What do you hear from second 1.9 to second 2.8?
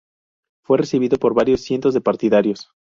de partidarios.